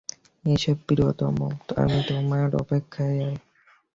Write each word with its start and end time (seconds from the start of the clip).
এসো 0.45 0.71
প্রিয়তম 0.85 1.37
আমি 1.77 1.99
তোমার 2.07 2.49
অপেক্ষায়। 2.55 3.19